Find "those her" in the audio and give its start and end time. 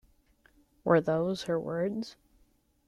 0.99-1.59